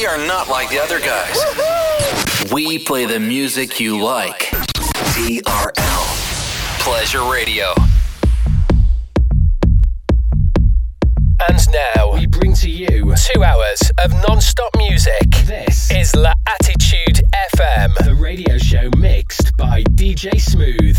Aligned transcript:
We 0.00 0.06
are 0.06 0.16
not 0.16 0.48
like 0.48 0.70
the 0.70 0.78
other 0.78 0.98
guys. 0.98 2.50
We 2.50 2.78
play 2.78 3.04
the 3.04 3.20
music 3.20 3.78
you 3.78 4.02
like. 4.02 4.48
TRL. 5.12 5.74
Pleasure 6.80 7.22
Radio. 7.30 7.74
And 11.46 11.58
now 11.96 12.14
we 12.14 12.26
bring 12.28 12.54
to 12.54 12.70
you 12.70 13.14
two 13.34 13.44
hours 13.44 13.92
of 14.02 14.12
non-stop 14.26 14.74
music. 14.78 15.30
This 15.44 15.90
is 15.90 16.16
La 16.16 16.32
Attitude 16.48 17.20
FM, 17.54 17.94
the 18.02 18.14
radio 18.14 18.56
show 18.56 18.88
mixed 18.96 19.54
by 19.58 19.82
DJ 19.82 20.40
Smooth. 20.40 20.98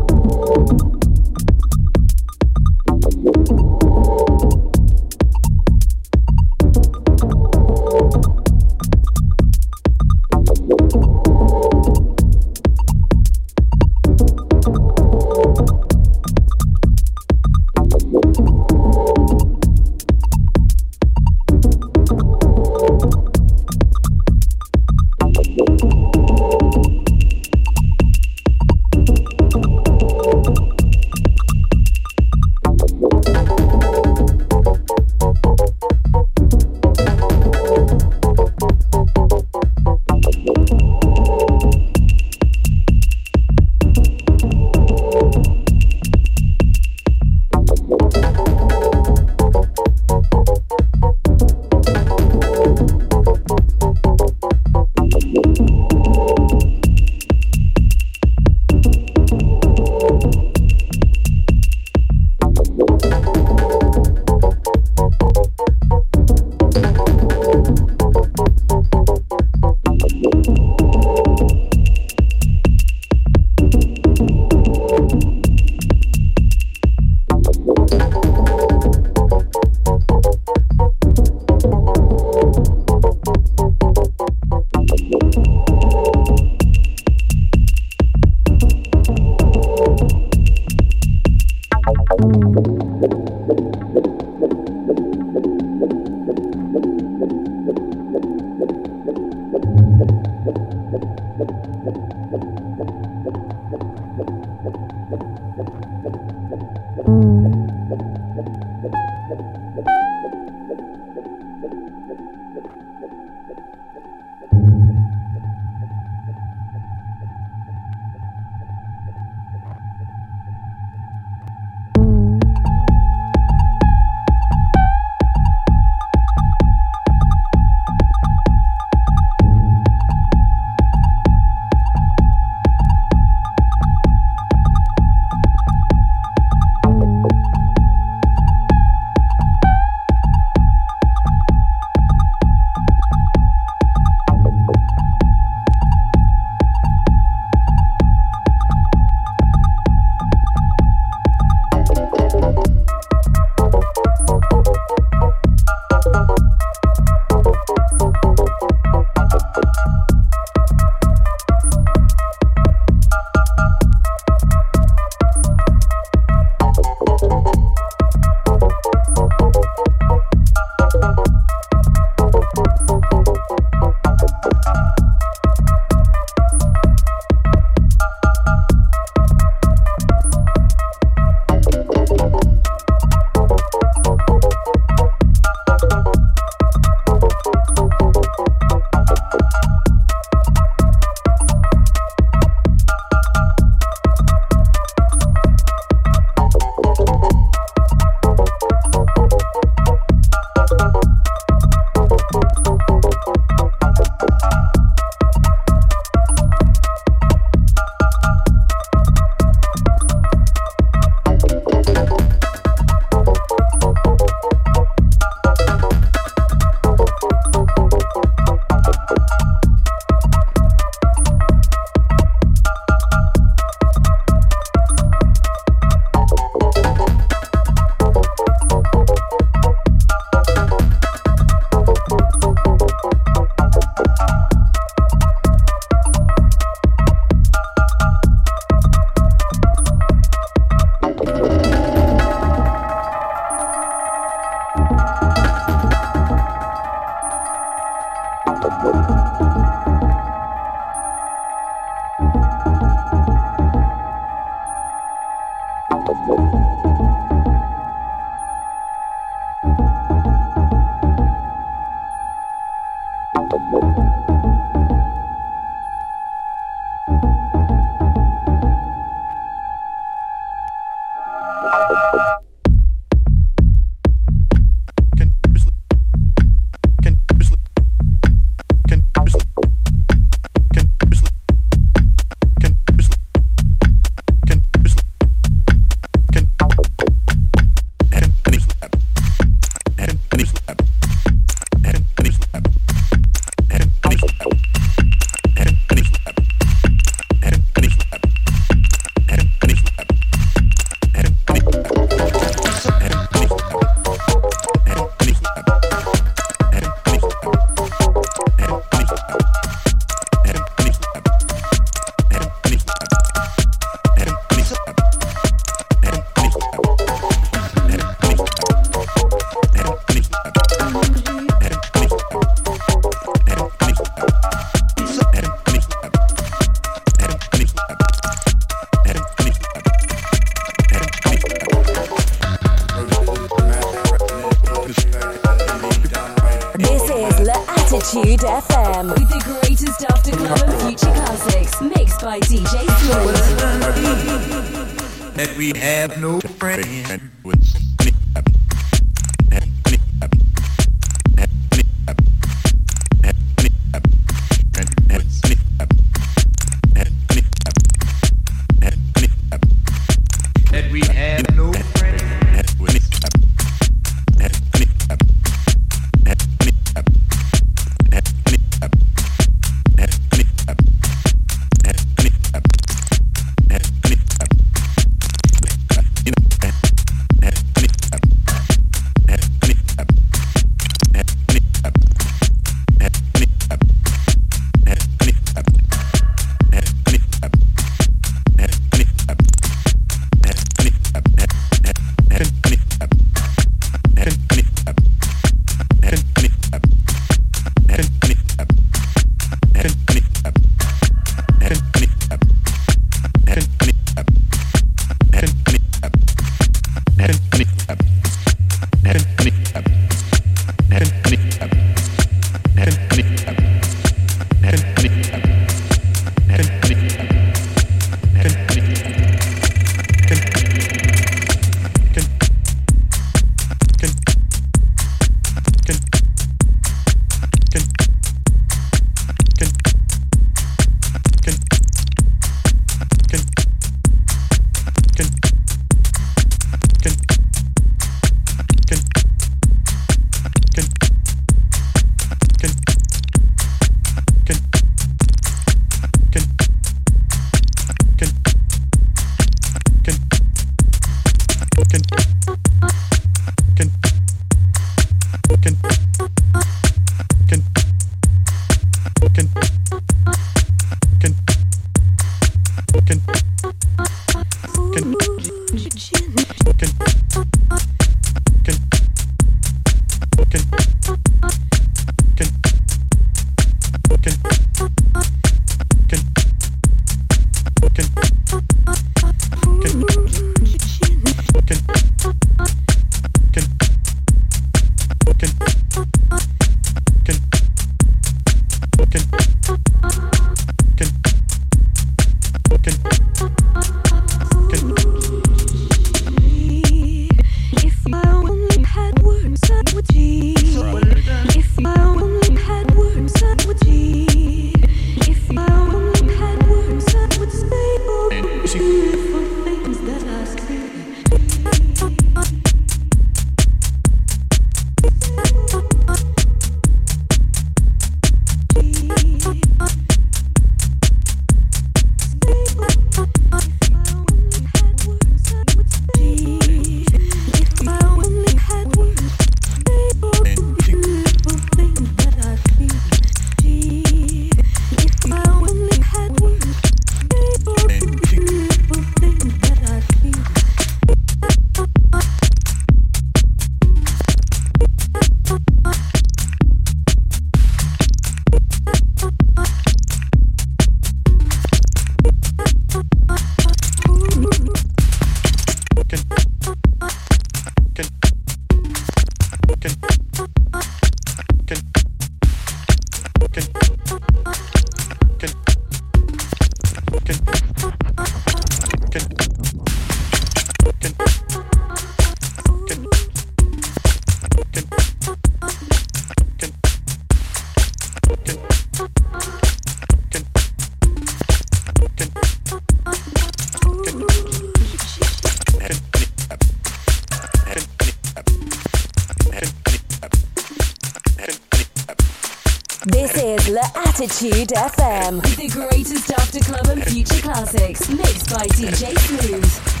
By 598.51 598.67
DJ 598.67 599.17
Smooth. 599.17 600.00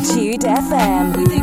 Attitude 0.00 0.44
FM. 0.46 1.39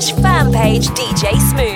Slash 0.00 0.12
fan 0.22 0.52
page 0.52 0.88
DJ 0.88 1.38
Smooth 1.50 1.75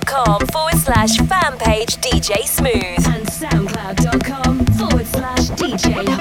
facebook.com 0.00 0.46
forward 0.48 0.76
slash 0.76 1.16
fan 1.18 1.58
page 1.58 1.96
DJ 1.98 2.42
Smooth. 2.44 3.06
And 3.06 3.26
soundcloud.com 3.26 4.66
forward 4.66 5.06
slash 5.06 5.50
DJ 5.50 6.17